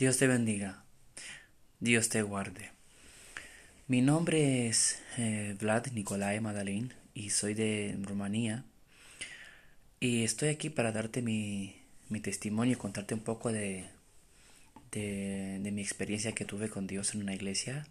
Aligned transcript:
Dios 0.00 0.16
te 0.16 0.26
bendiga. 0.26 0.82
Dios 1.78 2.08
te 2.08 2.22
guarde. 2.22 2.70
Mi 3.86 4.00
nombre 4.00 4.66
es 4.66 4.98
eh, 5.18 5.54
Vlad 5.60 5.88
Nicolae 5.88 6.40
Madalín 6.40 6.94
y 7.12 7.28
soy 7.28 7.52
de 7.52 7.98
Rumanía. 8.00 8.64
Y 10.00 10.24
estoy 10.24 10.48
aquí 10.48 10.70
para 10.70 10.90
darte 10.90 11.20
mi, 11.20 11.76
mi 12.08 12.18
testimonio 12.18 12.72
y 12.72 12.76
contarte 12.76 13.12
un 13.12 13.20
poco 13.20 13.52
de, 13.52 13.88
de, 14.90 15.70
mi 15.70 15.82
experiencia 15.82 16.32
que 16.32 16.46
tuve 16.46 16.70
con 16.70 16.86
Dios 16.86 17.14
en 17.14 17.20
una 17.20 17.34
iglesia. 17.34 17.86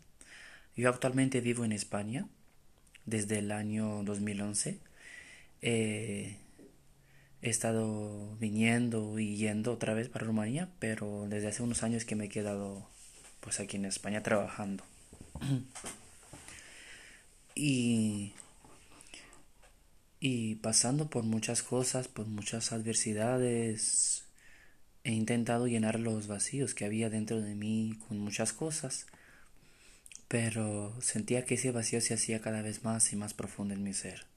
Yo 0.76 0.90
actualmente 0.90 1.42
vivo 1.42 1.64
en 1.64 1.74
España 1.74 2.26
desde 3.06 3.38
el 3.38 3.52
año 3.52 4.02
2011. 4.04 4.80
Eh, 5.62 6.38
he 7.42 7.50
estado 7.50 8.36
viniendo 8.38 9.20
y 9.20 9.38
yendo 9.38 9.74
otra 9.74 9.94
vez 9.94 10.10
para 10.10 10.26
Rumanía, 10.26 10.70
pero 10.80 11.28
desde 11.30 11.48
hace 11.48 11.64
unos 11.64 11.84
años 11.84 12.06
que 12.06 12.16
me 12.16 12.26
he 12.26 12.30
quedado 12.30 12.90
pues 13.40 13.60
aquí 13.60 13.78
en 13.78 13.86
España 13.86 14.24
trabajando. 14.24 14.84
y 17.56 18.34
y 20.22 20.56
pasando 20.56 21.10
por 21.10 21.24
muchas 21.24 21.64
cosas, 21.64 22.10
por 22.10 22.28
muchas 22.28 22.74
adversidades, 22.74 24.26
he 25.06 25.14
intentado 25.14 25.68
llenar 25.68 26.00
los 26.00 26.28
vacíos 26.28 26.76
que 26.76 26.84
había 26.86 27.10
dentro 27.10 27.42
de 27.42 27.56
mí 27.56 27.98
con 28.08 28.20
muchas 28.20 28.52
cosas, 28.52 29.08
pero 30.28 30.94
sentía 31.02 31.46
que 31.46 31.56
ese 31.56 31.72
vacío 31.72 32.02
se 32.02 32.14
hacía 32.14 32.42
cada 32.42 32.62
vez 32.62 32.84
más 32.84 33.14
y 33.14 33.16
más 33.16 33.34
profundo 33.34 33.74
en 33.74 33.84
mi 33.84 33.94
ser. 33.94 34.29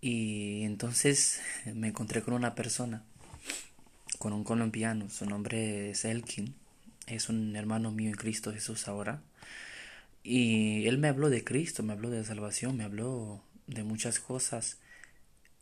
Y 0.00 0.62
entonces 0.62 1.40
me 1.74 1.88
encontré 1.88 2.22
con 2.22 2.34
una 2.34 2.54
persona, 2.54 3.02
con 4.18 4.32
un 4.32 4.44
colombiano, 4.44 5.10
su 5.10 5.26
nombre 5.26 5.90
es 5.90 6.04
Elkin, 6.04 6.54
es 7.06 7.28
un 7.28 7.56
hermano 7.56 7.90
mío 7.90 8.10
en 8.10 8.16
Cristo 8.16 8.52
Jesús 8.52 8.86
ahora. 8.86 9.22
Y 10.22 10.86
él 10.86 10.98
me 10.98 11.08
habló 11.08 11.30
de 11.30 11.42
Cristo, 11.42 11.82
me 11.82 11.94
habló 11.94 12.10
de 12.10 12.24
salvación, 12.24 12.76
me 12.76 12.84
habló 12.84 13.42
de 13.66 13.82
muchas 13.82 14.20
cosas. 14.20 14.78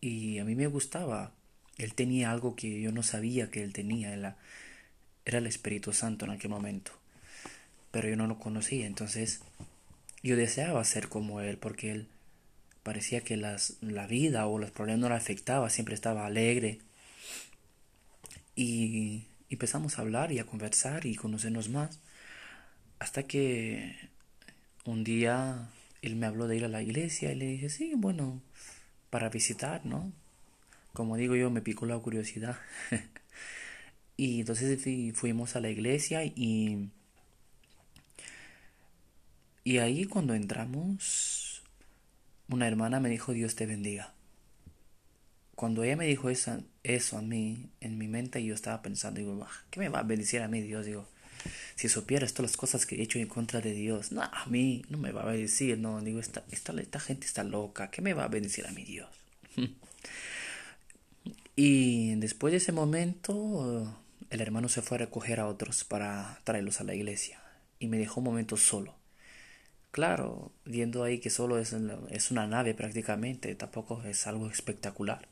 Y 0.01 0.39
a 0.39 0.45
mí 0.45 0.55
me 0.55 0.67
gustaba. 0.67 1.33
Él 1.79 1.95
tenía 1.95 2.31
algo 2.31 2.57
que 2.57 2.81
yo 2.81 2.93
no 2.93 3.03
sabía 3.03 3.51
que 3.51 3.63
él 3.63 3.73
tenía. 3.73 4.13
Era, 4.13 4.37
era 5.25 5.39
el 5.39 5.47
Espíritu 5.47 5.93
Santo 5.93 6.25
en 6.25 6.33
aquel 6.33 6.51
momento. 6.51 6.93
Pero 7.91 8.09
yo 8.09 8.17
no 8.17 8.27
lo 8.27 8.39
conocía. 8.39 8.87
Entonces 8.87 9.41
yo 10.23 10.37
deseaba 10.37 10.83
ser 10.85 11.09
como 11.09 11.41
él 11.41 11.59
porque 11.59 11.93
él 11.93 12.09
parecía 12.87 13.21
que 13.23 13.37
las, 13.37 13.79
la 13.81 14.07
vida 14.07 14.47
o 14.47 14.61
los 14.61 14.71
problemas 14.71 15.01
no 15.01 15.09
le 15.09 15.17
afectaba, 15.17 15.71
siempre 15.71 15.97
estaba 15.97 16.25
alegre. 16.25 16.79
Y 18.55 19.25
empezamos 19.51 19.99
a 19.99 20.03
hablar 20.03 20.31
y 20.31 20.39
a 20.39 20.47
conversar 20.47 21.05
y 21.05 21.17
conocernos 21.17 21.69
más. 21.69 21.99
Hasta 23.01 23.25
que 23.25 23.97
un 24.85 25.03
día 25.03 25.69
él 26.01 26.15
me 26.15 26.27
habló 26.27 26.47
de 26.47 26.59
ir 26.59 26.65
a 26.65 26.69
la 26.69 26.81
iglesia 26.81 27.33
y 27.33 27.35
le 27.35 27.47
dije, 27.47 27.71
sí, 27.71 27.95
bueno, 27.97 28.41
para 29.11 29.31
visitar, 29.31 29.85
¿no? 29.85 30.13
Como 30.93 31.17
digo 31.17 31.35
yo, 31.35 31.51
me 31.51 31.63
picó 31.63 31.87
la 31.87 31.99
curiosidad. 31.99 32.57
y 34.17 34.41
entonces 34.41 34.81
fuimos 35.17 35.57
a 35.57 35.61
la 35.61 35.71
iglesia 35.71 36.25
y... 36.25 36.89
Y 39.65 39.79
ahí 39.79 40.05
cuando 40.05 40.35
entramos, 40.35 41.36
una 42.49 42.67
hermana 42.67 43.01
me 43.01 43.09
dijo 43.09 43.33
Dios 43.33 43.55
te 43.55 43.67
bendiga. 43.67 44.13
Cuando 45.55 45.85
ella 45.85 45.97
me 45.97 46.07
dijo 46.07 46.29
eso, 46.29 46.63
eso 46.83 47.17
a 47.17 47.23
mí, 47.23 47.71
en 47.81 47.97
mi 47.97 48.09
mente 48.09 48.45
yo 48.45 48.55
estaba 48.55 48.83
pensando, 48.83 49.21
digo, 49.21 49.47
¿qué 49.71 49.81
me 49.81 49.89
va 49.89 50.01
a 50.01 50.03
bendecir 50.03 50.43
a 50.43 50.49
mí 50.49 50.61
Dios? 50.61 50.85
Digo, 50.85 51.09
si 51.75 51.89
supieras 51.89 52.35
todas 52.35 52.51
las 52.51 52.57
cosas 52.57 52.85
que 52.85 52.97
he 52.97 53.03
hecho 53.03 53.19
en 53.19 53.27
contra 53.27 53.61
de 53.61 53.73
Dios, 53.73 54.13
no, 54.13 54.23
a 54.23 54.45
mí 54.47 54.85
no 54.91 54.99
me 54.99 55.13
va 55.13 55.23
a 55.23 55.27
bendecir, 55.27 55.79
no, 55.79 56.01
digo, 56.03 56.21
esta, 56.21 56.45
esta, 56.51 56.73
esta 56.79 57.01
gente 57.01 57.27
está 57.27 57.43
loca, 57.43 57.91
¿qué 57.91 58.03
me 58.03 58.13
va 58.13 58.25
a 58.25 58.29
bendecir 58.29 58.67
a 58.67 58.71
mí 58.73 58.85
Dios? 58.85 59.09
y 61.57 62.15
después 62.17 62.53
de 62.53 62.59
ese 62.59 62.73
momento, 62.73 63.97
el 64.31 64.41
hermano 64.41 64.69
se 64.69 64.83
fue 64.83 64.97
a 64.97 65.01
recoger 65.01 65.41
a 65.41 65.47
otros 65.47 65.85
para 65.85 66.41
traerlos 66.45 66.81
a 66.81 66.85
la 66.85 66.95
iglesia 66.95 67.41
y 67.79 67.89
me 67.89 67.99
dejó 67.99 68.21
un 68.21 68.25
momento 68.25 68.57
solo. 68.57 68.96
Claro, 69.97 70.53
viendo 70.67 71.05
ahí 71.05 71.21
que 71.21 71.31
solo 71.31 71.59
es, 71.59 71.75
es 72.11 72.31
una 72.31 72.47
nave 72.47 72.75
prácticamente, 72.75 73.55
tampoco 73.55 74.03
es 74.03 74.27
algo 74.27 74.51
espectacular. 74.51 75.27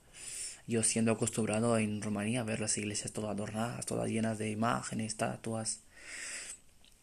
Yo 0.66 0.82
siendo 0.82 1.12
acostumbrado 1.12 1.76
en 1.76 2.00
Rumanía 2.00 2.40
a 2.40 2.44
ver 2.44 2.60
las 2.60 2.78
iglesias 2.78 3.12
todas 3.12 3.32
adornadas, 3.32 3.84
todas 3.84 4.08
llenas 4.08 4.38
de 4.38 4.48
imágenes, 4.48 5.08
estatuas 5.08 5.80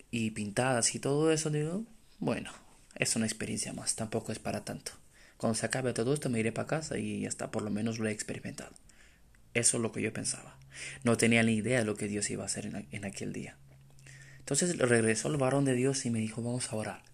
y 0.10 0.32
pintadas 0.32 0.96
y 0.96 1.00
todo 1.00 1.32
eso, 1.32 1.52
digo, 1.52 1.84
bueno, 2.18 2.52
es 2.96 3.16
una 3.16 3.28
experiencia 3.28 3.74
más, 3.74 3.96
tampoco 3.96 4.32
es 4.32 4.40
para 4.40 4.66
tanto. 4.66 4.94
Cuando 5.38 5.54
se 5.54 5.68
acabe 5.68 5.94
todo 5.94 6.16
esto 6.16 6.32
me 6.32 6.40
iré 6.40 6.52
para 6.52 6.66
casa 6.68 6.98
y 6.98 7.28
hasta 7.28 7.52
por 7.52 7.62
lo 7.62 7.70
menos 7.70 8.00
lo 8.00 8.08
he 8.08 8.12
experimentado. 8.12 8.74
Eso 9.54 9.78
es 9.78 9.84
lo 9.84 9.92
que 9.92 10.02
yo 10.02 10.12
pensaba. 10.12 10.58
No 11.04 11.16
tenía 11.16 11.44
ni 11.44 11.54
idea 11.54 11.78
de 11.78 11.86
lo 11.86 11.96
que 11.96 12.08
Dios 12.08 12.28
iba 12.32 12.42
a 12.42 12.48
hacer 12.48 12.86
en, 12.90 13.06
aquel 13.06 13.34
día. 13.34 13.56
Entonces 14.40 14.80
regresó 14.80 15.28
el 15.28 15.38
varón 15.38 15.64
de 15.64 15.76
Dios 15.76 16.08
y 16.08 16.10
me 16.10 16.18
dijo, 16.18 16.42
vamos 16.42 16.74
a 16.74 16.76
orar. 16.76 17.11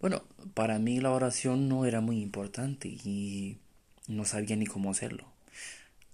Bueno, 0.00 0.24
para 0.54 0.78
mí 0.78 0.98
la 1.00 1.12
oración 1.12 1.68
no 1.68 1.84
era 1.84 2.00
muy 2.00 2.20
importante 2.22 2.88
y 2.88 3.58
no 4.08 4.24
sabía 4.24 4.56
ni 4.56 4.66
cómo 4.66 4.90
hacerlo. 4.90 5.26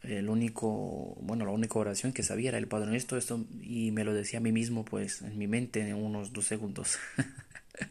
El 0.03 0.29
único, 0.29 1.17
bueno, 1.21 1.45
la 1.45 1.53
única 1.53 1.79
oración 1.79 2.13
que 2.13 2.25
sabía 2.25 2.49
era 2.51 2.59
el 2.59 2.69
Padre 2.69 2.91
Nuestro, 2.91 3.17
esto, 3.17 3.45
y 3.63 3.93
me 3.93 4.05
lo 4.05 4.13
decía 4.13 4.41
a 4.41 4.43
mí 4.43 4.53
mismo, 4.53 4.85
pues, 4.85 5.23
en 5.23 5.39
mi 5.39 5.47
mente 5.47 5.81
en 5.81 5.95
unos 5.95 6.33
dos 6.33 6.47
segundos. 6.47 6.99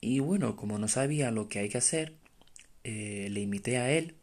y 0.00 0.20
bueno, 0.20 0.56
como 0.56 0.78
no 0.78 0.88
sabía 0.88 1.30
lo 1.30 1.48
que 1.48 1.60
hay 1.60 1.68
que 1.68 1.78
hacer, 1.78 2.14
eh, 2.84 3.28
le 3.30 3.40
imité 3.40 3.78
a 3.78 3.90
él 3.90 4.14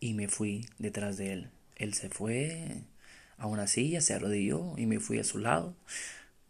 y 0.00 0.14
me 0.14 0.28
fui 0.28 0.66
detrás 0.78 1.16
de 1.16 1.32
él. 1.32 1.50
Él 1.76 1.94
se 1.94 2.08
fue 2.08 2.82
a 3.38 3.46
una 3.46 3.66
silla, 3.66 4.00
se 4.00 4.14
arrodilló 4.14 4.76
y 4.78 4.86
me 4.86 5.00
fui 5.00 5.18
a 5.18 5.24
su 5.24 5.38
lado. 5.38 5.74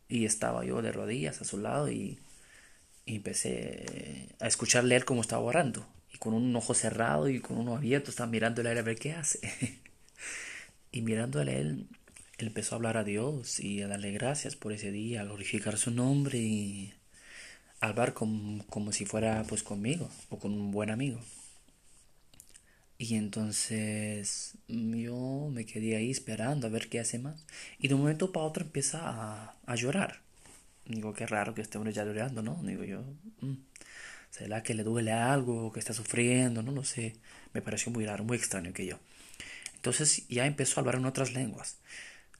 Y 0.08 0.26
estaba 0.26 0.64
yo 0.64 0.82
de 0.82 0.92
rodillas 0.92 1.40
a 1.40 1.44
su 1.44 1.58
lado 1.58 1.90
y 1.90 2.18
y 3.06 3.16
empecé 3.16 4.28
a 4.40 4.46
escucharle 4.46 4.96
él 4.96 5.04
como 5.04 5.20
estaba 5.20 5.42
orando. 5.42 5.86
Y 6.12 6.18
con 6.18 6.34
un 6.34 6.54
ojo 6.56 6.74
cerrado 6.74 7.28
y 7.28 7.40
con 7.40 7.58
uno 7.58 7.76
abierto 7.76 8.10
estaba 8.10 8.30
mirándole 8.30 8.68
a 8.68 8.72
él 8.72 8.78
a 8.78 8.82
ver 8.82 8.96
qué 8.96 9.12
hace. 9.12 9.40
y 10.92 11.02
mirándole 11.02 11.60
él, 11.60 11.88
él 12.38 12.46
empezó 12.46 12.74
a 12.74 12.76
hablar 12.76 12.96
a 12.96 13.04
Dios 13.04 13.60
y 13.60 13.82
a 13.82 13.88
darle 13.88 14.12
gracias 14.12 14.56
por 14.56 14.72
ese 14.72 14.90
día, 14.90 15.20
a 15.20 15.24
glorificar 15.24 15.76
su 15.76 15.90
nombre 15.90 16.38
y 16.38 16.94
a 17.80 17.88
hablar 17.88 18.14
como, 18.14 18.64
como 18.66 18.92
si 18.92 19.04
fuera 19.04 19.44
pues 19.48 19.62
conmigo 19.62 20.08
o 20.30 20.38
con 20.38 20.52
un 20.52 20.70
buen 20.70 20.90
amigo. 20.90 21.20
Y 22.96 23.16
entonces 23.16 24.54
yo 24.68 25.50
me 25.52 25.66
quedé 25.66 25.96
ahí 25.96 26.10
esperando 26.10 26.66
a 26.66 26.70
ver 26.70 26.88
qué 26.88 27.00
hace 27.00 27.18
más. 27.18 27.44
Y 27.78 27.88
de 27.88 27.94
un 27.94 28.00
momento 28.02 28.32
para 28.32 28.46
otro 28.46 28.64
empieza 28.64 29.00
a, 29.02 29.56
a 29.66 29.74
llorar. 29.74 30.23
Digo, 30.86 31.14
qué 31.14 31.26
raro 31.26 31.54
que 31.54 31.62
este 31.62 31.78
hombre 31.78 31.92
ya 31.92 32.04
llorando, 32.04 32.42
¿no? 32.42 32.60
Digo 32.62 32.84
yo, 32.84 33.02
mm, 33.40 33.54
¿será 34.30 34.62
que 34.62 34.74
le 34.74 34.84
duele 34.84 35.12
algo, 35.12 35.72
que 35.72 35.80
está 35.80 35.92
sufriendo? 35.94 36.62
No 36.62 36.72
lo 36.72 36.84
sé. 36.84 37.16
Me 37.54 37.62
pareció 37.62 37.90
muy 37.92 38.04
raro, 38.06 38.24
muy 38.24 38.36
extraño 38.36 38.72
que 38.72 38.86
yo. 38.86 38.98
Entonces 39.76 40.26
ya 40.28 40.46
empezó 40.46 40.78
a 40.78 40.82
hablar 40.82 40.96
en 40.96 41.06
otras 41.06 41.32
lenguas. 41.34 41.78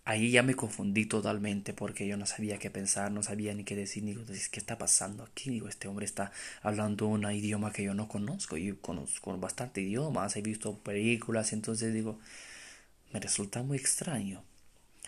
Ahí 0.07 0.31
ya 0.31 0.43
me 0.43 0.55
confundí 0.55 1.07
totalmente 1.07 1.73
porque 1.73 2.07
yo 2.07 2.17
no 2.19 2.27
sabía 2.27 2.59
qué 2.59 2.71
pensar, 2.71 3.11
no 3.11 3.23
sabía 3.23 3.55
ni 3.55 3.65
qué 3.65 3.75
decir. 3.77 4.05
Digo, 4.05 4.23
¿qué 4.27 4.61
está 4.61 4.77
pasando 4.79 5.25
aquí? 5.25 5.51
Digo, 5.51 5.69
este 5.69 5.89
hombre 5.89 6.05
está 6.05 6.33
hablando 6.63 7.07
un 7.07 7.31
idioma 7.31 7.73
que 7.73 7.85
yo 7.85 7.95
no 7.95 8.09
conozco. 8.09 8.57
Yo 8.59 8.81
conozco 8.81 9.37
bastante 9.39 9.81
idiomas, 9.81 10.37
he 10.37 10.43
visto 10.43 10.79
películas, 10.79 11.53
entonces 11.55 11.95
digo, 11.95 12.19
me 13.13 13.21
resulta 13.21 13.63
muy 13.63 13.79
extraño. 13.79 14.43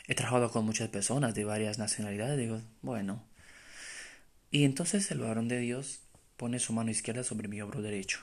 He 0.09 0.15
trabajado 0.15 0.51
con 0.51 0.65
muchas 0.65 0.89
personas 0.89 1.35
de 1.35 1.45
varias 1.45 1.79
nacionalidades. 1.79 2.39
Digo, 2.39 2.61
bueno. 2.83 3.25
Y 4.51 4.65
entonces 4.65 5.11
el 5.11 5.21
varón 5.21 5.49
de 5.49 5.59
Dios 5.59 6.01
pone 6.37 6.59
su 6.59 6.73
mano 6.73 6.91
izquierda 6.91 7.25
sobre 7.25 7.49
mi 7.49 7.61
hombro 7.61 7.83
derecho, 7.83 8.21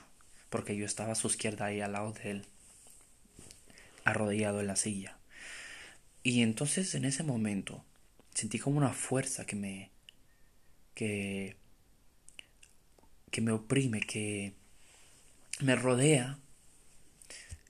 porque 0.48 0.76
yo 0.76 0.86
estaba 0.86 1.12
a 1.12 1.16
su 1.16 1.26
izquierda 1.26 1.66
ahí 1.66 1.80
al 1.80 1.92
lado 1.92 2.12
de 2.12 2.30
él, 2.30 2.46
arrodillado 4.04 4.60
en 4.60 4.68
la 4.68 4.76
silla. 4.76 5.18
Y 6.22 6.42
entonces 6.42 6.94
en 6.94 7.04
ese 7.04 7.22
momento 7.22 7.84
sentí 8.34 8.58
como 8.58 8.78
una 8.78 8.92
fuerza 8.92 9.44
que 9.44 9.56
me 9.56 9.90
que 10.94 11.56
que 13.30 13.40
me 13.40 13.52
oprime, 13.52 14.00
que 14.00 14.54
me 15.60 15.74
rodea 15.74 16.38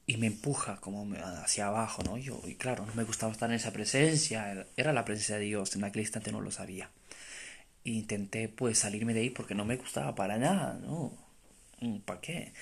y 0.07 0.17
me 0.19 0.27
empuja 0.29 0.77
como 0.81 1.07
hacia 1.17 1.67
abajo, 1.69 2.03
¿no? 2.03 2.19
Yo, 2.19 2.41
y 2.47 2.55
claro, 2.57 2.87
no 2.87 2.95
me 2.95 3.05
gustaba 3.05 3.33
estar 3.33 3.49
en 3.51 3.57
esa 3.57 3.73
presencia, 3.73 4.67
era 4.77 4.93
la 4.93 5.05
presencia 5.05 5.37
de 5.37 5.45
Dios, 5.47 5.75
en 5.77 5.85
aquel 5.85 6.03
instante 6.03 6.33
no 6.33 6.41
lo 6.41 6.51
sabía. 6.51 6.91
intenté 7.85 8.49
pues 8.49 8.79
salirme 8.79 9.15
de 9.15 9.21
ahí 9.21 9.31
porque 9.31 9.55
no 9.55 9.65
me 9.65 9.77
gustaba 9.77 10.15
para 10.15 10.39
nada, 10.39 10.79
¿no? 10.83 11.13
Mm, 11.81 11.99
¿Para 12.01 12.21
qué? 12.21 12.53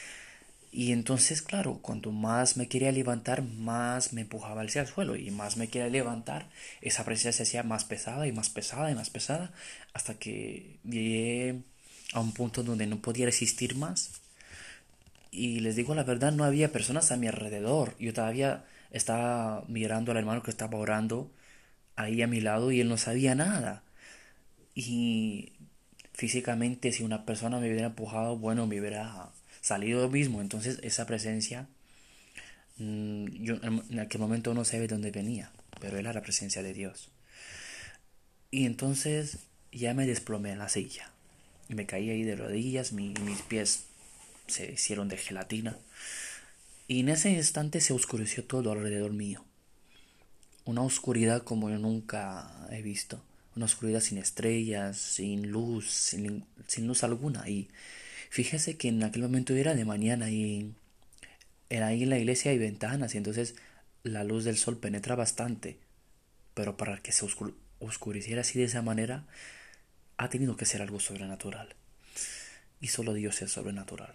Y 0.72 0.92
entonces, 0.92 1.42
claro, 1.42 1.80
cuando 1.82 2.12
más 2.12 2.56
me 2.56 2.66
quería 2.68 2.90
levantar, 2.92 3.42
más 3.42 4.14
me 4.14 4.22
empujaba 4.22 4.62
hacia 4.62 4.80
el 4.82 4.88
suelo. 4.88 5.16
Y 5.16 5.30
más 5.30 5.56
me 5.58 5.68
quería 5.68 5.88
levantar, 5.88 6.48
esa 6.80 7.04
presencia 7.04 7.32
se 7.32 7.42
hacía 7.44 7.62
más 7.62 7.84
pesada 7.84 8.26
y 8.26 8.32
más 8.32 8.48
pesada 8.48 8.90
y 8.90 8.94
más 8.94 9.10
pesada. 9.10 9.52
Hasta 9.92 10.14
que 10.14 10.78
llegué 10.84 11.62
a 12.14 12.20
un 12.20 12.32
punto 12.32 12.62
donde 12.62 12.86
no 12.86 13.00
podía 13.02 13.26
resistir 13.26 13.76
más. 13.76 14.21
Y 15.32 15.60
les 15.60 15.76
digo 15.76 15.94
la 15.94 16.04
verdad, 16.04 16.30
no 16.30 16.44
había 16.44 16.72
personas 16.72 17.10
a 17.10 17.16
mi 17.16 17.26
alrededor. 17.26 17.96
Yo 17.98 18.12
todavía 18.12 18.64
estaba 18.90 19.64
mirando 19.66 20.12
al 20.12 20.18
hermano 20.18 20.42
que 20.42 20.50
estaba 20.50 20.78
orando 20.78 21.32
ahí 21.96 22.20
a 22.20 22.26
mi 22.26 22.40
lado 22.40 22.70
y 22.70 22.80
él 22.80 22.88
no 22.88 22.98
sabía 22.98 23.34
nada. 23.34 23.82
Y 24.74 25.52
físicamente 26.12 26.92
si 26.92 27.02
una 27.02 27.24
persona 27.24 27.58
me 27.58 27.70
hubiera 27.70 27.86
empujado, 27.86 28.36
bueno, 28.36 28.66
me 28.66 28.78
hubiera 28.78 29.30
salido 29.62 30.10
mismo. 30.10 30.42
Entonces 30.42 30.78
esa 30.82 31.06
presencia, 31.06 31.66
mm, 32.76 33.26
yo 33.42 33.56
en 33.62 34.00
aquel 34.00 34.20
momento 34.20 34.52
no 34.52 34.66
sabía 34.66 34.82
de 34.82 34.88
dónde 34.88 35.10
venía, 35.12 35.50
pero 35.80 35.96
era 35.98 36.12
la 36.12 36.22
presencia 36.22 36.62
de 36.62 36.74
Dios. 36.74 37.10
Y 38.50 38.66
entonces 38.66 39.38
ya 39.72 39.94
me 39.94 40.06
desplomé 40.06 40.52
en 40.52 40.58
la 40.58 40.68
silla. 40.68 41.10
Y 41.70 41.74
me 41.74 41.86
caí 41.86 42.10
ahí 42.10 42.22
de 42.22 42.36
rodillas, 42.36 42.92
mis 42.92 43.42
pies 43.48 43.86
se 44.52 44.72
hicieron 44.72 45.08
de 45.08 45.16
gelatina. 45.16 45.76
Y 46.86 47.00
en 47.00 47.08
ese 47.08 47.30
instante 47.30 47.80
se 47.80 47.92
oscureció 47.92 48.44
todo 48.44 48.72
alrededor 48.72 49.12
mío. 49.12 49.44
Una 50.64 50.82
oscuridad 50.82 51.42
como 51.42 51.70
yo 51.70 51.78
nunca 51.78 52.68
he 52.70 52.82
visto. 52.82 53.22
Una 53.56 53.66
oscuridad 53.66 54.00
sin 54.00 54.18
estrellas, 54.18 54.96
sin 54.98 55.50
luz, 55.50 55.90
sin, 55.90 56.46
luz 56.86 57.02
alguna. 57.02 57.48
Y 57.48 57.68
Fíjese 58.32 58.78
que 58.78 58.88
en 58.88 59.02
aquel 59.02 59.20
momento 59.20 59.52
era 59.52 59.74
de 59.74 59.84
mañana 59.84 60.30
y 60.30 60.74
ahí 61.68 62.02
en 62.02 62.08
la 62.08 62.18
iglesia 62.18 62.50
hay 62.50 62.56
ventanas 62.56 63.14
y 63.14 63.18
entonces 63.18 63.56
la 64.04 64.24
luz 64.24 64.44
del 64.44 64.56
sol 64.56 64.78
penetra 64.78 65.16
bastante. 65.16 65.78
Pero 66.54 66.78
para 66.78 67.02
que 67.02 67.12
se 67.12 67.26
oscureciera 67.78 68.40
así 68.40 68.58
de 68.58 68.64
esa 68.64 68.80
manera, 68.80 69.26
ha 70.16 70.30
tenido 70.30 70.56
que 70.56 70.64
ser 70.64 70.80
algo 70.80 70.98
sobrenatural. 70.98 71.74
Y 72.80 72.88
solo 72.88 73.12
Dios 73.12 73.42
es 73.42 73.52
sobrenatural. 73.52 74.14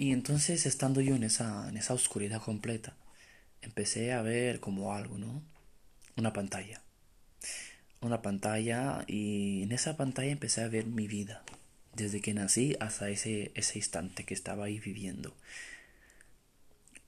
Y 0.00 0.12
entonces, 0.12 0.64
estando 0.64 1.00
yo 1.00 1.16
en 1.16 1.24
esa, 1.24 1.68
en 1.68 1.76
esa 1.76 1.92
oscuridad 1.92 2.40
completa, 2.40 2.94
empecé 3.62 4.12
a 4.12 4.22
ver 4.22 4.60
como 4.60 4.94
algo, 4.94 5.18
¿no? 5.18 5.42
Una 6.16 6.32
pantalla. 6.32 6.80
Una 8.00 8.22
pantalla 8.22 9.04
y 9.08 9.64
en 9.64 9.72
esa 9.72 9.96
pantalla 9.96 10.30
empecé 10.30 10.62
a 10.62 10.68
ver 10.68 10.86
mi 10.86 11.08
vida 11.08 11.42
desde 11.94 12.20
que 12.20 12.32
nací 12.32 12.76
hasta 12.78 13.10
ese, 13.10 13.50
ese 13.56 13.78
instante 13.78 14.24
que 14.24 14.34
estaba 14.34 14.66
ahí 14.66 14.78
viviendo. 14.78 15.34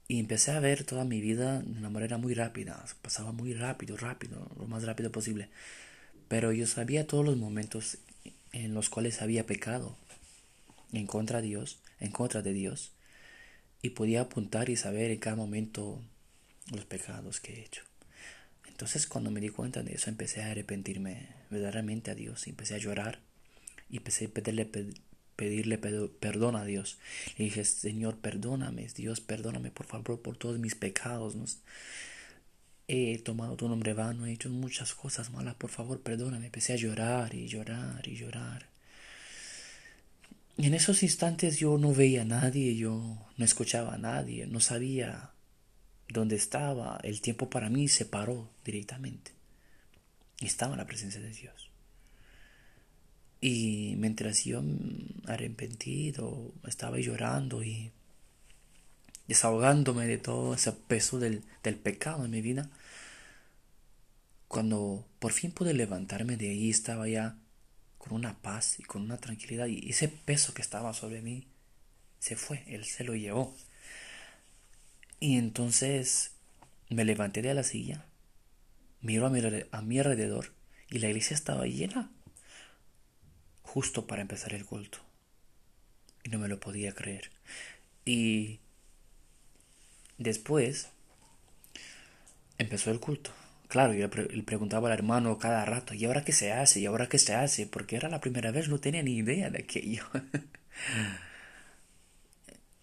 Y 0.08 0.18
empecé 0.18 0.50
a 0.50 0.58
ver 0.58 0.82
toda 0.82 1.04
mi 1.04 1.20
vida 1.20 1.60
de 1.60 1.78
una 1.78 1.90
manera 1.90 2.18
muy 2.18 2.34
rápida, 2.34 2.84
pasaba 3.02 3.30
muy 3.30 3.54
rápido, 3.54 3.96
rápido, 3.96 4.50
lo 4.58 4.66
más 4.66 4.82
rápido 4.82 5.12
posible. 5.12 5.48
Pero 6.26 6.50
yo 6.50 6.66
sabía 6.66 7.06
todos 7.06 7.24
los 7.24 7.36
momentos 7.36 7.98
en 8.52 8.74
los 8.74 8.90
cuales 8.90 9.22
había 9.22 9.46
pecado 9.46 9.96
en 10.92 11.06
contra 11.06 11.40
de 11.40 11.48
Dios, 11.48 11.80
en 11.98 12.10
contra 12.10 12.42
de 12.42 12.52
Dios, 12.52 12.92
y 13.82 13.90
podía 13.90 14.22
apuntar 14.22 14.68
y 14.68 14.76
saber 14.76 15.10
en 15.10 15.18
cada 15.18 15.36
momento 15.36 16.00
los 16.72 16.84
pecados 16.84 17.40
que 17.40 17.54
he 17.54 17.64
hecho. 17.64 17.82
Entonces 18.66 19.06
cuando 19.06 19.30
me 19.30 19.40
di 19.40 19.50
cuenta 19.50 19.82
de 19.82 19.92
eso 19.92 20.08
empecé 20.08 20.42
a 20.42 20.50
arrepentirme 20.52 21.28
verdaderamente 21.50 22.10
a 22.10 22.14
Dios, 22.14 22.46
empecé 22.46 22.76
a 22.76 22.78
llorar 22.78 23.20
y 23.90 23.98
empecé 23.98 24.26
a 24.26 24.28
pedirle, 24.30 24.70
pedirle 25.36 25.76
perdón 25.76 26.56
a 26.56 26.64
Dios. 26.64 26.98
Le 27.36 27.44
dije, 27.44 27.64
Señor, 27.64 28.16
perdóname, 28.18 28.86
Dios, 28.94 29.20
perdóname 29.20 29.70
por 29.70 29.86
favor 29.86 30.22
por 30.22 30.36
todos 30.36 30.58
mis 30.58 30.74
pecados. 30.74 31.36
He 32.88 33.18
tomado 33.18 33.56
tu 33.56 33.68
nombre 33.68 33.92
vano, 33.92 34.26
he 34.26 34.32
hecho 34.32 34.48
muchas 34.48 34.94
cosas 34.94 35.30
malas, 35.30 35.56
por 35.56 35.70
favor, 35.70 36.00
perdóname. 36.00 36.46
Empecé 36.46 36.72
a 36.72 36.76
llorar 36.76 37.34
y 37.34 37.48
llorar 37.48 38.08
y 38.08 38.16
llorar. 38.16 38.69
En 40.56 40.74
esos 40.74 41.02
instantes 41.02 41.58
yo 41.58 41.78
no 41.78 41.94
veía 41.94 42.22
a 42.22 42.26
nadie, 42.26 42.76
yo 42.76 43.18
no 43.36 43.44
escuchaba 43.44 43.94
a 43.94 43.98
nadie, 43.98 44.46
no 44.46 44.60
sabía 44.60 45.30
dónde 46.08 46.36
estaba. 46.36 46.98
El 47.02 47.20
tiempo 47.20 47.48
para 47.48 47.70
mí 47.70 47.88
se 47.88 48.04
paró 48.04 48.50
directamente. 48.64 49.32
Y 50.40 50.46
estaba 50.46 50.72
en 50.72 50.78
la 50.78 50.86
presencia 50.86 51.20
de 51.20 51.30
Dios. 51.30 51.70
Y 53.40 53.94
mientras 53.96 54.44
yo 54.44 54.62
arrepentido 55.26 56.52
estaba 56.66 56.98
llorando 56.98 57.62
y 57.62 57.90
desahogándome 59.28 60.06
de 60.06 60.18
todo 60.18 60.54
ese 60.54 60.72
peso 60.72 61.18
del, 61.18 61.42
del 61.62 61.76
pecado 61.76 62.24
en 62.24 62.32
mi 62.32 62.42
vida, 62.42 62.68
cuando 64.48 65.06
por 65.20 65.32
fin 65.32 65.52
pude 65.52 65.72
levantarme 65.72 66.36
de 66.36 66.50
ahí 66.50 66.68
estaba 66.68 67.08
ya 67.08 67.36
con 68.00 68.14
una 68.14 68.40
paz 68.40 68.80
y 68.80 68.82
con 68.82 69.02
una 69.02 69.18
tranquilidad 69.18 69.66
y 69.66 69.90
ese 69.90 70.08
peso 70.08 70.54
que 70.54 70.62
estaba 70.62 70.94
sobre 70.94 71.20
mí 71.20 71.46
se 72.18 72.34
fue, 72.34 72.64
él 72.66 72.86
se 72.86 73.04
lo 73.04 73.14
llevó. 73.14 73.54
Y 75.20 75.36
entonces 75.36 76.32
me 76.88 77.04
levanté 77.04 77.42
de 77.42 77.52
la 77.52 77.62
silla, 77.62 78.06
miro 79.02 79.26
a 79.26 79.30
mi, 79.30 79.42
a 79.70 79.82
mi 79.82 79.98
alrededor 79.98 80.54
y 80.88 80.98
la 80.98 81.08
iglesia 81.08 81.34
estaba 81.34 81.66
llena 81.66 82.10
justo 83.62 84.06
para 84.06 84.22
empezar 84.22 84.54
el 84.54 84.64
culto. 84.64 84.98
Y 86.24 86.30
no 86.30 86.38
me 86.38 86.48
lo 86.48 86.58
podía 86.58 86.94
creer. 86.94 87.30
Y 88.06 88.60
después 90.16 90.88
empezó 92.56 92.90
el 92.90 92.98
culto. 92.98 93.30
Claro, 93.70 93.94
yo 93.94 94.08
le 94.08 94.42
preguntaba 94.42 94.88
al 94.88 94.94
hermano 94.94 95.38
cada 95.38 95.64
rato, 95.64 95.94
¿y 95.94 96.04
ahora 96.04 96.24
qué 96.24 96.32
se 96.32 96.52
hace? 96.52 96.80
¿Y 96.80 96.86
ahora 96.86 97.08
qué 97.08 97.16
se 97.18 97.34
hace? 97.34 97.66
Porque 97.66 97.96
era 97.96 98.08
la 98.10 98.20
primera 98.20 98.50
vez, 98.50 98.68
no 98.68 98.80
tenía 98.80 99.02
ni 99.02 99.16
idea 99.16 99.48
de 99.50 99.60
aquello. 99.60 100.04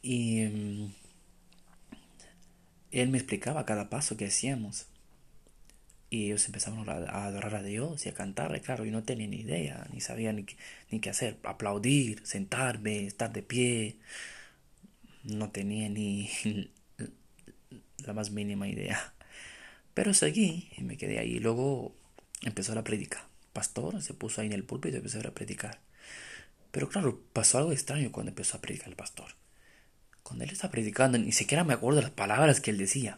y 0.01 0.45
mm, 0.45 0.92
él 2.92 3.10
me 3.10 3.18
explicaba 3.18 3.66
cada 3.66 3.89
paso 3.89 4.18
que 4.18 4.25
hacíamos. 4.25 4.88
Y 6.10 6.25
ellos 6.28 6.45
empezaron 6.45 6.88
a 6.90 7.25
adorar 7.25 7.56
a 7.56 7.63
Dios 7.63 8.06
y 8.06 8.10
a 8.10 8.13
cantar, 8.13 8.60
claro, 8.62 8.86
yo 8.86 8.92
no 8.94 9.04
tenía 9.04 9.28
ni 9.28 9.38
idea, 9.42 9.88
ni 9.92 10.00
sabía 10.01 10.31
ni, 10.31 10.45
ni 10.90 11.00
qué 11.01 11.10
hacer, 11.10 11.38
aplaudir, 11.44 12.25
sentarme, 12.25 13.06
estar 13.06 13.31
de 13.33 13.44
pie, 13.44 13.98
no 15.24 15.50
tenía 15.51 15.90
ni 15.90 16.30
la 18.06 18.13
más 18.13 18.31
mínima 18.31 18.68
idea. 18.68 19.13
Pero 19.98 20.14
seguí 20.14 20.70
y 20.78 20.84
me 20.84 20.96
quedé 20.96 21.18
ahí. 21.18 21.40
Luego 21.40 21.96
empezó 22.44 22.76
la 22.76 22.83
predica. 22.83 23.28
Pastor 23.52 24.00
se 24.04 24.14
puso 24.14 24.42
ahí 24.42 24.45
en 24.45 24.54
el 24.54 24.64
púlpito 24.64 24.94
y 24.94 24.98
empezó 24.98 25.18
a 25.28 25.31
predicar. 25.31 25.80
Pero 26.69 26.88
claro, 26.88 27.19
pasó 27.33 27.57
algo 27.57 27.71
extraño 27.71 28.12
cuando 28.12 28.30
empezó 28.30 28.57
a 28.57 28.62
predicar 28.62 28.90
el 28.90 28.95
pastor. 28.95 29.31
Cuando 30.21 30.44
él 30.44 30.52
estaba 30.52 30.69
predicando, 30.69 31.18
ni 31.18 31.31
siquiera 31.31 31.64
me 31.64 31.74
acuerdo 31.74 32.00
las 32.02 32.12
palabras 32.12 32.62
que 32.62 32.69
él 32.69 32.78
decía. 32.78 33.18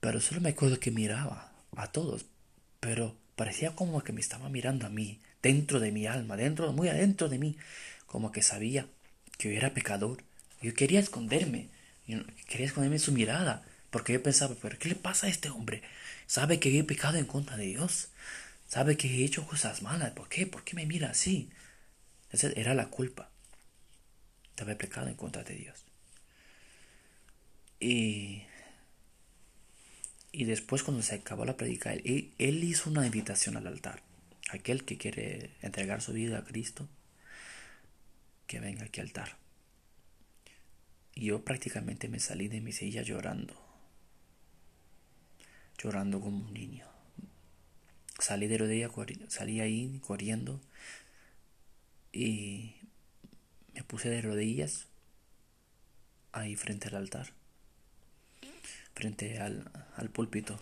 Pero 0.00 0.20
solo 0.20 0.42
me 0.42 0.50
acuerdo 0.50 0.78
que 0.78 0.90
miraba 0.90 1.54
a 1.74 1.90
todos, 1.90 2.26
pero 2.78 3.16
parecía 3.34 3.74
como 3.74 4.04
que 4.04 4.12
me 4.12 4.20
estaba 4.20 4.50
mirando 4.50 4.86
a 4.86 4.90
mí, 4.90 5.22
dentro 5.42 5.80
de 5.80 5.90
mi 5.90 6.06
alma, 6.06 6.36
dentro, 6.36 6.70
muy 6.74 6.88
adentro 6.88 7.30
de 7.30 7.38
mí, 7.38 7.56
como 8.04 8.30
que 8.30 8.42
sabía 8.42 8.86
que 9.38 9.54
yo 9.54 9.56
era 9.56 9.72
pecador. 9.72 10.22
Yo 10.60 10.74
quería 10.74 11.00
esconderme, 11.00 11.70
yo 12.06 12.18
quería 12.46 12.66
esconderme 12.66 12.98
su 12.98 13.12
mirada, 13.12 13.64
porque 13.92 14.14
yo 14.14 14.22
pensaba, 14.22 14.56
pero 14.60 14.78
¿qué 14.78 14.88
le 14.88 14.96
pasa 14.96 15.28
a 15.28 15.30
este 15.30 15.50
hombre? 15.50 15.82
Sabe 16.26 16.58
que 16.58 16.76
he 16.76 16.82
pecado 16.82 17.18
en 17.18 17.26
contra 17.26 17.56
de 17.56 17.66
Dios, 17.66 18.08
sabe 18.66 18.96
que 18.96 19.06
he 19.06 19.24
hecho 19.24 19.46
cosas 19.46 19.82
malas, 19.82 20.12
¿por 20.12 20.28
qué? 20.28 20.46
¿Por 20.46 20.64
qué 20.64 20.74
me 20.74 20.86
mira 20.86 21.10
así? 21.10 21.50
Esa 22.30 22.48
era 22.56 22.74
la 22.74 22.88
culpa 22.88 23.30
de 24.56 24.62
haber 24.62 24.78
pecado 24.78 25.08
en 25.08 25.14
contra 25.14 25.44
de 25.44 25.54
Dios. 25.54 25.84
Y 27.78 28.44
y 30.32 30.44
después 30.44 30.82
cuando 30.82 31.02
se 31.02 31.16
acabó 31.16 31.44
la 31.44 31.58
predica, 31.58 31.92
él, 31.92 32.32
él, 32.38 32.64
hizo 32.64 32.88
una 32.88 33.04
invitación 33.04 33.58
al 33.58 33.66
altar. 33.66 34.02
Aquel 34.48 34.84
que 34.84 34.96
quiere 34.96 35.50
entregar 35.60 36.00
su 36.00 36.14
vida 36.14 36.38
a 36.38 36.44
Cristo, 36.44 36.88
que 38.46 38.58
venga 38.58 38.86
aquí 38.86 39.00
al 39.00 39.08
altar. 39.08 39.36
Y 41.14 41.26
yo 41.26 41.44
prácticamente 41.44 42.08
me 42.08 42.18
salí 42.18 42.48
de 42.48 42.62
mi 42.62 42.72
silla 42.72 43.02
llorando. 43.02 43.71
Llorando 45.78 46.20
como 46.20 46.44
un 46.44 46.52
niño. 46.52 46.86
Salí 48.18 48.46
de 48.46 48.58
rodilla, 48.58 48.90
salí 49.28 49.60
ahí 49.60 49.98
corriendo 50.00 50.60
y 52.12 52.76
me 53.74 53.82
puse 53.82 54.08
de 54.10 54.22
rodillas 54.22 54.86
ahí 56.32 56.54
frente 56.56 56.88
al 56.88 56.96
altar 56.96 57.32
frente 58.94 59.38
al, 59.38 59.70
al 59.96 60.10
púlpito. 60.10 60.60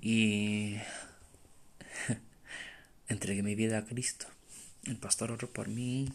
Y 0.00 0.76
entregué 3.08 3.42
mi 3.42 3.54
vida 3.54 3.78
a 3.78 3.84
Cristo. 3.84 4.26
El 4.84 4.96
pastor 4.96 5.32
oró 5.32 5.52
por 5.52 5.68
mí. 5.68 6.12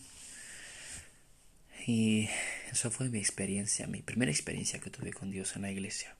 Y 1.88 2.30
esa 2.72 2.92
fue 2.92 3.10
mi 3.10 3.20
experiencia, 3.20 3.88
mi 3.88 4.02
primera 4.02 4.32
experiencia 4.32 4.80
que 4.80 4.90
tuve 4.90 5.12
con 5.12 5.32
Dios 5.32 5.56
en 5.56 5.64
la 5.64 5.72
iglesia. 5.72 6.16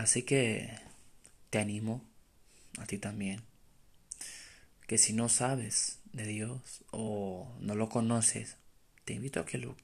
Así 0.00 0.22
que 0.22 0.70
te 1.50 1.58
animo 1.58 2.02
a 2.78 2.86
ti 2.86 2.96
también, 2.96 3.42
que 4.86 4.96
si 4.96 5.12
no 5.12 5.28
sabes 5.28 5.98
de 6.14 6.24
Dios 6.24 6.82
o 6.90 7.54
no 7.60 7.74
lo 7.74 7.90
conoces, 7.90 8.56
te 9.04 9.12
invito 9.12 9.40
a 9.40 9.44
que 9.44 9.58
lo, 9.58 9.76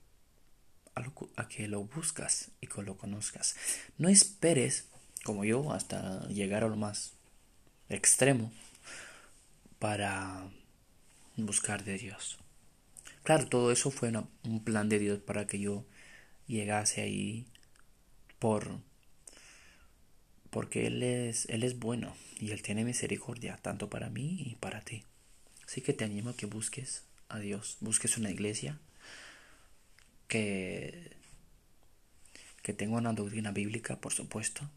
a, 1.37 1.49
que 1.49 1.69
lo 1.69 1.85
buscas 1.85 2.49
y 2.63 2.67
que 2.67 2.81
lo 2.81 2.97
conozcas. 2.97 3.57
No 3.99 4.09
esperes, 4.09 4.89
como 5.23 5.45
yo, 5.45 5.71
hasta 5.75 6.27
llegar 6.29 6.65
a 6.65 6.69
lo 6.69 6.77
más 6.77 7.13
extremo 7.91 8.51
para 9.79 10.49
buscar 11.37 11.85
de 11.85 11.99
Dios. 11.99 12.39
Claro, 13.23 13.49
todo 13.49 13.71
eso 13.71 13.91
fue 13.91 14.11
un 14.45 14.65
plan 14.65 14.89
de 14.89 14.99
Dios 14.99 15.19
para 15.19 15.47
que 15.47 15.61
yo 15.61 15.85
llegase 16.47 17.03
ahí 17.03 17.47
por 18.39 18.81
porque 20.57 20.87
él 20.87 21.03
es 21.03 21.45
él 21.51 21.65
es 21.65 21.79
bueno 21.79 22.17
y 22.41 22.51
él 22.53 22.63
tiene 22.63 22.83
misericordia 22.83 23.59
tanto 23.61 23.91
para 23.91 24.09
mí 24.09 24.39
y 24.41 24.55
para 24.55 24.81
ti. 24.81 25.05
Así 25.67 25.83
que 25.83 25.93
te 25.93 26.07
animo 26.07 26.31
a 26.31 26.35
que 26.35 26.47
busques 26.47 27.03
a 27.29 27.39
Dios, 27.39 27.77
busques 27.81 28.17
una 28.17 28.31
iglesia 28.31 28.79
que 30.29 31.15
que 32.63 32.73
tenga 32.73 32.97
una 32.97 33.13
doctrina 33.13 33.51
bíblica, 33.51 34.01
por 34.01 34.15
supuesto, 34.15 34.71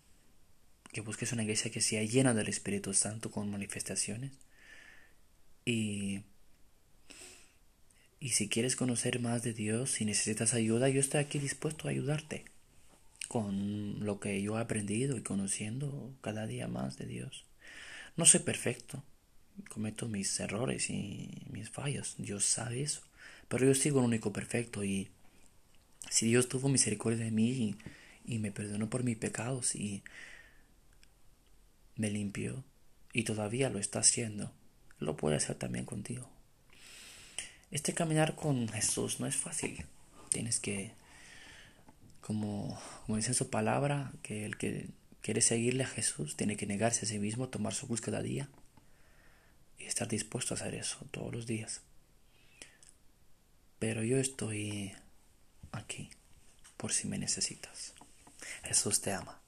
que 0.92 1.00
busques 1.00 1.32
una 1.32 1.44
iglesia 1.44 1.72
que 1.72 1.80
sea 1.80 2.04
llena 2.04 2.34
del 2.34 2.50
Espíritu 2.50 2.94
Santo 2.94 3.32
con 3.32 3.50
manifestaciones 3.50 4.34
y 5.64 6.24
y 8.20 8.32
si 8.32 8.50
quieres 8.50 8.76
conocer 8.76 9.22
más 9.22 9.44
de 9.44 9.54
Dios, 9.54 9.92
si 9.92 10.04
necesitas 10.04 10.54
ayuda, 10.54 10.90
yo 10.90 11.00
estoy 11.00 11.22
aquí 11.22 11.40
dispuesto 11.40 11.88
a 11.88 11.92
ayudarte 11.92 12.44
con 13.30 14.04
lo 14.04 14.20
que 14.20 14.42
yo 14.42 14.58
he 14.58 14.62
aprendido 14.62 15.16
y 15.16 15.22
conociendo 15.22 16.12
cada 16.22 16.48
día 16.48 16.68
más 16.68 16.98
de 16.98 17.06
Dios. 17.06 17.46
No 18.18 18.26
soy 18.26 18.40
perfecto, 18.42 19.04
cometo 19.70 20.08
mis 20.08 20.38
errores 20.40 20.90
y 20.90 21.44
mis 21.52 21.70
fallos, 21.70 22.16
Dios 22.18 22.44
sabe 22.44 22.82
eso, 22.82 23.02
pero 23.48 23.68
yo 23.68 23.76
sigo 23.76 24.00
el 24.00 24.08
único 24.08 24.34
perfecto 24.34 24.84
y 24.84 25.10
si 26.10 26.26
Dios 26.26 26.50
tuvo 26.50 26.70
misericordia 26.70 27.24
de 27.24 27.32
mí 27.32 27.50
y, 27.50 27.76
y 28.26 28.40
me 28.40 28.52
perdonó 28.52 28.90
por 28.90 29.04
mis 29.04 29.18
pecados 29.18 29.76
y 29.76 30.02
me 31.98 32.10
limpió 32.10 32.64
y 33.14 33.26
todavía 33.26 33.70
lo 33.70 33.78
está 33.78 34.00
haciendo, 34.00 34.52
lo 34.98 35.16
puede 35.16 35.36
hacer 35.36 35.56
también 35.56 35.86
contigo. 35.86 36.28
Este 37.70 37.94
caminar 37.94 38.36
con 38.36 38.68
Jesús 38.70 39.20
no 39.20 39.28
es 39.28 39.36
fácil. 39.36 39.86
Tienes 40.30 40.60
que, 40.60 40.94
como, 42.30 42.80
como 43.08 43.18
dice 43.18 43.34
su 43.34 43.50
palabra, 43.50 44.12
que 44.22 44.46
el 44.46 44.56
que 44.56 44.92
quiere 45.24 45.42
seguirle 45.42 45.84
a 45.84 45.88
Jesús 45.88 46.38
tiene 46.38 46.58
que 46.58 46.68
negarse 46.68 47.08
a 47.08 47.10
sí 47.10 47.18
mismo, 47.18 47.50
tomar 47.50 47.74
su 47.74 47.88
cruz 47.88 48.02
cada 48.02 48.22
día 48.22 48.48
y 49.80 49.86
estar 49.86 50.08
dispuesto 50.08 50.54
a 50.54 50.58
hacer 50.58 50.76
eso 50.76 51.00
todos 51.10 51.34
los 51.34 51.48
días. 51.48 51.82
Pero 53.80 54.04
yo 54.04 54.18
estoy 54.18 54.94
aquí 55.72 56.12
por 56.78 56.94
si 56.94 57.08
me 57.08 57.18
necesitas. 57.18 57.96
Jesús 58.64 59.02
te 59.02 59.12
ama. 59.12 59.42